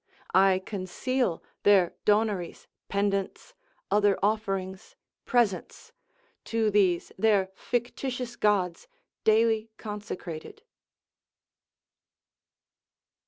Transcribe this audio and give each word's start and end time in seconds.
I 0.33 0.63
conceal 0.65 1.43
their 1.61 1.93
donaries, 2.07 2.65
pendants, 2.89 3.53
other 3.91 4.17
offerings, 4.23 4.95
presents, 5.27 5.91
to 6.45 6.71
these 6.71 7.11
their 7.19 7.51
fictitious 7.53 8.35
gods 8.35 8.87
daily 9.25 9.69
consecrated. 9.77 10.63